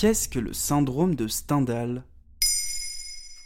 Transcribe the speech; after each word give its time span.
Qu'est-ce 0.00 0.30
que 0.30 0.38
le 0.38 0.54
syndrome 0.54 1.14
de 1.14 1.28
Stendhal? 1.28 2.04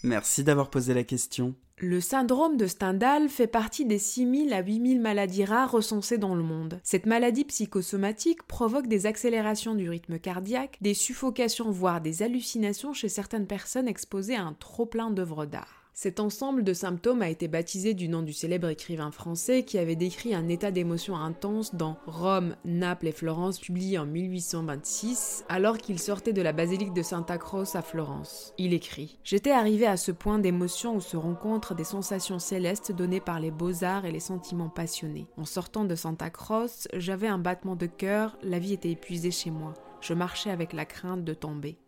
Merci 0.05 0.45
d'avoir 0.45 0.71
posé 0.71 0.95
la 0.95 1.03
question. 1.03 1.57
Le 1.79 2.01
syndrome 2.01 2.57
de 2.57 2.69
Stendhal 2.69 3.29
fait 3.29 3.49
partie 3.49 3.85
des 3.85 3.99
6000 3.99 4.53
à 4.53 4.63
8000 4.63 5.01
maladies 5.01 5.45
rares 5.45 5.73
recensées 5.73 6.17
dans 6.17 6.37
le 6.37 6.45
monde. 6.45 6.79
Cette 6.85 7.07
maladie 7.07 7.45
psychosomatique 7.45 8.45
provoque 8.45 8.87
des 8.87 9.07
accélérations 9.07 9.75
du 9.75 9.91
rythme 9.91 10.21
cardiaque, 10.21 10.79
des 10.81 10.95
suffocations 10.95 11.73
voire 11.73 12.01
des 12.01 12.23
hallucinations 12.23 12.93
chez 12.93 13.09
certaines 13.09 13.49
personnes 13.49 13.89
exposées 13.89 14.37
à 14.37 14.45
un 14.45 14.53
trop-plein 14.53 15.11
d'œuvres 15.11 15.47
d'art. 15.47 15.84
Cet 15.97 16.19
ensemble 16.19 16.65
de 16.65 16.73
symptômes 16.73 17.23
a 17.23 17.29
été 17.29 17.47
baptisé 17.47 17.95
du 17.95 18.09
nom 18.09 18.23
du 18.23 18.33
célèbre 18.33 18.69
écrivain 18.69 19.13
français 19.13 19.63
qui 19.63 19.79
avait 19.79 19.95
décrit 19.95 20.35
un 20.35 20.49
état 20.49 20.73
d'émotion 20.73 21.15
intense 21.17 21.77
dans 21.77 21.97
Rome, 22.09 22.57
Naples 22.65 23.07
et 23.07 23.13
Florence, 23.13 23.61
publié 23.61 23.97
en 23.99 24.05
1826, 24.05 25.45
alors 25.49 25.79
qu'il 25.79 26.01
sortait 26.01 26.33
de 26.33 26.43
la 26.43 26.53
basilique 26.53 26.95
de 26.95 27.03
Santa 27.03 27.39
Croce 27.39 27.77
à 27.77 27.83
Florence. 27.83 28.55
Il 28.59 28.75
écrit 28.75 29.21
J'étais 29.23 29.53
arrivé 29.53 29.87
à 29.87 29.97
ce 29.97 30.11
point 30.11 30.41
d'émotion 30.41 30.97
où 30.97 31.01
se 31.01 31.17
rencontrent 31.17 31.77
des 31.77 31.85
sensations 31.85 32.41
célestes 32.41 32.91
données 32.91 33.21
par 33.21 33.39
les 33.39 33.53
beaux-arts 33.53 34.05
et 34.05 34.13
les 34.13 34.19
sentiments 34.19 34.71
passionnés. 34.71 35.29
En 35.37 35.45
sortant 35.45 35.85
de 35.85 35.95
Santa 35.95 36.29
Croce, 36.29 36.89
j'avais 36.95 37.29
un 37.29 37.39
battement 37.39 37.77
de 37.77 37.87
cœur, 37.87 38.37
la 38.43 38.59
vie 38.59 38.73
était 38.73 38.91
épuisée 38.91 39.31
chez 39.31 39.53
moi. 39.53 39.75
Je 40.01 40.13
marchais 40.13 40.51
avec 40.51 40.73
la 40.73 40.87
crainte 40.87 41.23
de 41.23 41.35
tomber. 41.35 41.79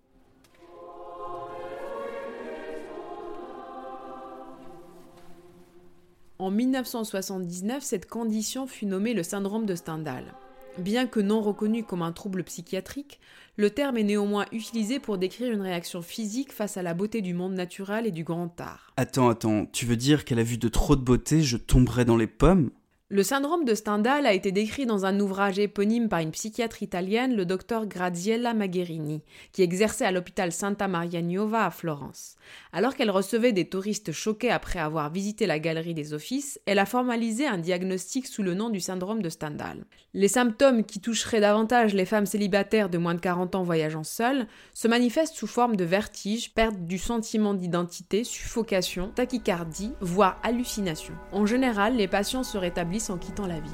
En 6.38 6.50
1979, 6.50 7.82
cette 7.82 8.10
condition 8.10 8.66
fut 8.66 8.84
nommée 8.84 9.14
le 9.14 9.22
syndrome 9.22 9.64
de 9.64 9.74
Stendhal. 9.74 10.34
Bien 10.76 11.06
que 11.06 11.20
non 11.20 11.40
reconnu 11.40 11.82
comme 11.82 12.02
un 12.02 12.12
trouble 12.12 12.44
psychiatrique, 12.44 13.18
le 13.56 13.70
terme 13.70 13.96
est 13.96 14.02
néanmoins 14.02 14.44
utilisé 14.52 15.00
pour 15.00 15.16
décrire 15.16 15.50
une 15.50 15.62
réaction 15.62 16.02
physique 16.02 16.52
face 16.52 16.76
à 16.76 16.82
la 16.82 16.92
beauté 16.92 17.22
du 17.22 17.32
monde 17.32 17.54
naturel 17.54 18.06
et 18.06 18.10
du 18.10 18.22
grand 18.22 18.60
art. 18.60 18.92
Attends, 18.98 19.30
attends, 19.30 19.64
tu 19.72 19.86
veux 19.86 19.96
dire 19.96 20.26
qu'elle 20.26 20.38
a 20.38 20.42
vu 20.42 20.58
de 20.58 20.68
trop 20.68 20.94
de 20.94 21.00
beauté, 21.00 21.40
je 21.40 21.56
tomberai 21.56 22.04
dans 22.04 22.18
les 22.18 22.26
pommes? 22.26 22.70
Le 23.08 23.22
syndrome 23.22 23.64
de 23.64 23.76
Stendhal 23.76 24.26
a 24.26 24.32
été 24.32 24.50
décrit 24.50 24.84
dans 24.84 25.06
un 25.06 25.20
ouvrage 25.20 25.60
éponyme 25.60 26.08
par 26.08 26.18
une 26.18 26.32
psychiatre 26.32 26.82
italienne, 26.82 27.36
le 27.36 27.46
docteur 27.46 27.86
Graziella 27.86 28.52
Magherini, 28.52 29.22
qui 29.52 29.62
exerçait 29.62 30.04
à 30.04 30.10
l'hôpital 30.10 30.50
Santa 30.50 30.88
Maria 30.88 31.22
Nuova 31.22 31.66
à 31.66 31.70
Florence. 31.70 32.34
Alors 32.72 32.96
qu'elle 32.96 33.12
recevait 33.12 33.52
des 33.52 33.68
touristes 33.68 34.10
choqués 34.10 34.50
après 34.50 34.80
avoir 34.80 35.08
visité 35.12 35.46
la 35.46 35.60
galerie 35.60 35.94
des 35.94 36.14
offices, 36.14 36.58
elle 36.66 36.80
a 36.80 36.84
formalisé 36.84 37.46
un 37.46 37.58
diagnostic 37.58 38.26
sous 38.26 38.42
le 38.42 38.54
nom 38.54 38.70
du 38.70 38.80
syndrome 38.80 39.22
de 39.22 39.28
Stendhal. 39.28 39.84
Les 40.12 40.26
symptômes 40.26 40.82
qui 40.82 40.98
toucheraient 40.98 41.40
davantage 41.40 41.94
les 41.94 42.06
femmes 42.06 42.26
célibataires 42.26 42.88
de 42.88 42.98
moins 42.98 43.14
de 43.14 43.20
40 43.20 43.54
ans 43.54 43.62
voyageant 43.62 44.02
seules 44.02 44.48
se 44.74 44.88
manifestent 44.88 45.36
sous 45.36 45.46
forme 45.46 45.76
de 45.76 45.84
vertige, 45.84 46.52
perte 46.54 46.80
du 46.80 46.98
sentiment 46.98 47.54
d'identité, 47.54 48.24
suffocation, 48.24 49.12
tachycardie, 49.14 49.92
voire 50.00 50.40
hallucination. 50.42 51.14
En 51.30 51.46
général, 51.46 51.94
les 51.94 52.08
patients 52.08 52.42
se 52.42 52.58
rétablissent 52.58 52.95
en 53.10 53.18
quittant 53.18 53.46
la 53.46 53.60
ville. 53.60 53.72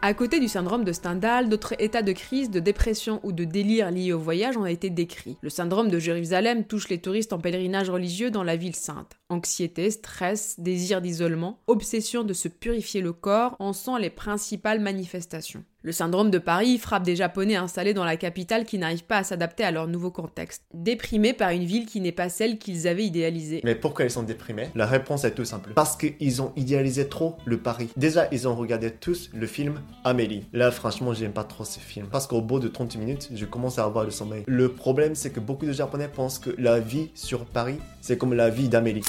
À 0.00 0.14
côté 0.14 0.38
du 0.38 0.46
syndrome 0.46 0.84
de 0.84 0.92
Stendhal, 0.92 1.48
d'autres 1.48 1.74
états 1.80 2.02
de 2.02 2.12
crise, 2.12 2.50
de 2.50 2.60
dépression 2.60 3.18
ou 3.24 3.32
de 3.32 3.42
délire 3.42 3.90
liés 3.90 4.12
au 4.12 4.20
voyage 4.20 4.56
ont 4.56 4.64
été 4.64 4.90
décrits. 4.90 5.36
Le 5.40 5.50
syndrome 5.50 5.90
de 5.90 5.98
Jérusalem 5.98 6.64
touche 6.64 6.88
les 6.88 7.00
touristes 7.00 7.32
en 7.32 7.40
pèlerinage 7.40 7.90
religieux 7.90 8.30
dans 8.30 8.44
la 8.44 8.56
ville 8.56 8.76
sainte. 8.76 9.17
Anxiété, 9.30 9.90
stress, 9.90 10.58
désir 10.58 11.02
d'isolement, 11.02 11.58
obsession 11.66 12.24
de 12.24 12.32
se 12.32 12.48
purifier 12.48 13.02
le 13.02 13.12
corps 13.12 13.56
en 13.58 13.74
sont 13.74 13.96
les 13.96 14.08
principales 14.08 14.80
manifestations. 14.80 15.64
Le 15.82 15.92
syndrome 15.92 16.30
de 16.30 16.38
Paris 16.38 16.76
frappe 16.76 17.04
des 17.04 17.14
Japonais 17.14 17.54
installés 17.54 17.94
dans 17.94 18.04
la 18.04 18.16
capitale 18.16 18.64
qui 18.64 18.78
n'arrivent 18.78 19.04
pas 19.04 19.18
à 19.18 19.24
s'adapter 19.24 19.62
à 19.62 19.70
leur 19.70 19.86
nouveau 19.86 20.10
contexte, 20.10 20.64
déprimés 20.74 21.34
par 21.34 21.50
une 21.50 21.64
ville 21.64 21.86
qui 21.86 22.00
n'est 22.00 22.10
pas 22.10 22.28
celle 22.28 22.58
qu'ils 22.58 22.88
avaient 22.88 23.04
idéalisée. 23.04 23.60
Mais 23.62 23.76
pourquoi 23.76 24.06
ils 24.06 24.10
sont 24.10 24.24
déprimés? 24.24 24.70
La 24.74 24.86
réponse 24.86 25.22
est 25.24 25.34
tout 25.34 25.44
simple. 25.44 25.72
Parce 25.74 25.96
qu'ils 25.96 26.42
ont 26.42 26.52
idéalisé 26.56 27.08
trop 27.08 27.36
le 27.44 27.58
Paris. 27.58 27.90
Déjà, 27.96 28.26
ils 28.32 28.48
ont 28.48 28.56
regardé 28.56 28.90
tous 28.90 29.30
le 29.32 29.46
film 29.46 29.80
Amélie. 30.02 30.46
Là, 30.52 30.72
franchement, 30.72 31.14
j'aime 31.14 31.32
pas 31.32 31.44
trop 31.44 31.64
ce 31.64 31.78
film. 31.78 32.08
Parce 32.10 32.26
qu'au 32.26 32.40
bout 32.40 32.58
de 32.58 32.68
30 32.68 32.96
minutes, 32.96 33.28
je 33.32 33.44
commence 33.44 33.78
à 33.78 33.84
avoir 33.84 34.04
le 34.04 34.10
sommeil. 34.10 34.42
Le 34.48 34.72
problème, 34.72 35.14
c'est 35.14 35.30
que 35.30 35.40
beaucoup 35.40 35.64
de 35.66 35.72
Japonais 35.72 36.08
pensent 36.08 36.40
que 36.40 36.50
la 36.58 36.80
vie 36.80 37.10
sur 37.14 37.44
Paris, 37.44 37.78
c'est 38.00 38.18
comme 38.18 38.34
la 38.34 38.50
vie 38.50 38.68
d'Amélie. 38.68 39.04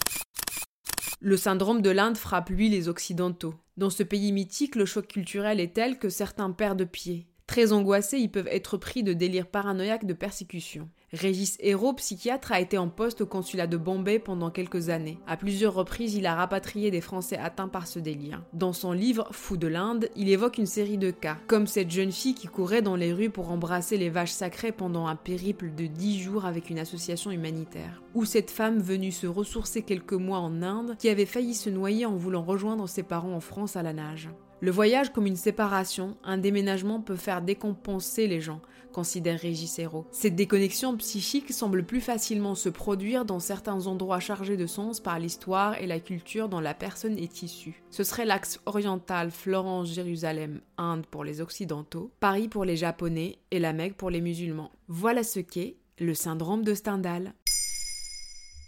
Le 1.21 1.35
syndrome 1.35 1.81
de 1.81 1.89
l'Inde 1.89 2.15
frappe 2.15 2.49
lui 2.49 2.69
les 2.69 2.87
Occidentaux. 2.87 3.53
Dans 3.75 3.89
ce 3.89 4.03
pays 4.03 4.31
mythique, 4.31 4.77
le 4.77 4.85
choc 4.85 5.05
culturel 5.05 5.59
est 5.59 5.73
tel 5.75 5.99
que 5.99 6.07
certains 6.07 6.51
perdent 6.51 6.85
pied. 6.85 7.27
Très 7.45 7.73
angoissés, 7.73 8.19
ils 8.19 8.31
peuvent 8.31 8.47
être 8.47 8.77
pris 8.77 9.03
de 9.03 9.11
délires 9.11 9.47
paranoïaques 9.47 10.05
de 10.05 10.13
persécution. 10.13 10.87
Régis 11.11 11.57
Hérault, 11.59 11.93
psychiatre, 11.93 12.51
a 12.51 12.59
été 12.59 12.77
en 12.77 12.87
poste 12.87 13.21
au 13.21 13.25
consulat 13.25 13.65
de 13.65 13.77
Bombay 13.77 14.19
pendant 14.19 14.51
quelques 14.51 14.89
années. 14.89 15.17
À 15.25 15.37
plusieurs 15.37 15.73
reprises, 15.73 16.13
il 16.13 16.27
a 16.27 16.35
rapatrié 16.35 16.91
des 16.91 17.01
Français 17.01 17.37
atteints 17.37 17.67
par 17.67 17.87
ce 17.87 17.97
délire. 17.97 18.43
Dans 18.53 18.73
son 18.73 18.91
livre 18.91 19.27
Fou 19.31 19.57
de 19.57 19.67
l'Inde, 19.67 20.09
il 20.15 20.29
évoque 20.29 20.59
une 20.59 20.67
série 20.67 20.99
de 20.99 21.09
cas, 21.09 21.37
comme 21.47 21.65
cette 21.65 21.89
jeune 21.89 22.11
fille 22.11 22.35
qui 22.35 22.47
courait 22.47 22.83
dans 22.83 22.95
les 22.95 23.11
rues 23.11 23.31
pour 23.31 23.51
embrasser 23.51 23.97
les 23.97 24.09
vaches 24.09 24.31
sacrées 24.31 24.71
pendant 24.71 25.07
un 25.07 25.15
périple 25.15 25.73
de 25.75 25.87
10 25.87 26.19
jours 26.19 26.45
avec 26.45 26.69
une 26.69 26.79
association 26.79 27.31
humanitaire, 27.31 28.03
ou 28.13 28.25
cette 28.25 28.51
femme 28.51 28.79
venue 28.79 29.11
se 29.11 29.27
ressourcer 29.27 29.81
quelques 29.81 30.13
mois 30.13 30.39
en 30.39 30.61
Inde 30.61 30.95
qui 30.99 31.09
avait 31.09 31.25
failli 31.25 31.55
se 31.55 31.69
noyer 31.69 32.05
en 32.05 32.15
voulant 32.15 32.43
rejoindre 32.43 32.87
ses 32.87 33.03
parents 33.03 33.35
en 33.35 33.39
France 33.39 33.75
à 33.75 33.83
la 33.83 33.93
nage. 33.93 34.29
Le 34.61 34.71
voyage 34.71 35.13
comme 35.13 35.25
une 35.25 35.37
séparation, 35.37 36.17
un 36.21 36.37
déménagement 36.37 36.99
peut 36.99 37.15
faire 37.15 37.41
décompenser 37.41 38.27
les 38.27 38.41
gens, 38.41 38.59
considère 38.91 39.39
Régis. 39.39 39.79
Cette 40.11 40.35
déconnexion 40.35 40.97
psychique 40.97 41.53
semble 41.53 41.85
plus 41.85 42.01
facilement 42.01 42.55
se 42.55 42.67
produire 42.67 43.23
dans 43.23 43.39
certains 43.39 43.87
endroits 43.87 44.19
chargés 44.19 44.57
de 44.57 44.67
sens 44.67 44.99
par 44.99 45.17
l'histoire 45.17 45.81
et 45.81 45.87
la 45.87 46.01
culture 46.01 46.49
dont 46.49 46.59
la 46.59 46.73
personne 46.73 47.17
est 47.17 47.41
issue. 47.41 47.81
Ce 47.89 48.03
serait 48.03 48.25
l'axe 48.25 48.59
oriental 48.65 49.31
Florence-Jérusalem, 49.31 50.59
Inde 50.77 51.05
pour 51.05 51.23
les 51.23 51.39
Occidentaux, 51.39 52.11
Paris 52.19 52.49
pour 52.49 52.65
les 52.65 52.75
Japonais 52.75 53.37
et 53.51 53.59
la 53.59 53.71
Mecque 53.71 53.95
pour 53.95 54.09
les 54.09 54.19
musulmans. 54.19 54.71
Voilà 54.89 55.23
ce 55.23 55.39
qu'est 55.39 55.77
le 55.99 56.13
syndrome 56.13 56.65
de 56.65 56.73
Stendhal. 56.73 57.33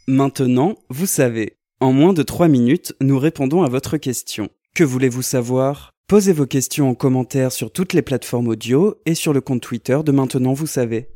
Maintenant, 0.07 0.75
vous 0.89 1.05
savez. 1.05 1.57
En 1.81 1.91
moins 1.91 2.13
de 2.13 2.23
3 2.23 2.47
minutes, 2.47 2.95
nous 3.01 3.19
répondons 3.19 3.63
à 3.63 3.67
votre 3.67 3.97
question. 3.97 4.49
Que 4.73 4.85
voulez-vous 4.85 5.21
savoir? 5.21 5.91
Posez 6.07 6.31
vos 6.31 6.45
questions 6.45 6.89
en 6.89 6.95
commentaire 6.95 7.51
sur 7.51 7.73
toutes 7.73 7.91
les 7.91 8.01
plateformes 8.01 8.47
audio 8.47 8.95
et 9.05 9.15
sur 9.15 9.33
le 9.33 9.41
compte 9.41 9.61
Twitter 9.61 9.99
de 10.03 10.13
Maintenant 10.13 10.53
Vous 10.53 10.65
savez. 10.65 11.09